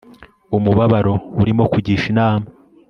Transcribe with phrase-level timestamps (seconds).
[0.57, 2.45] umubabaro urimo kugisha inama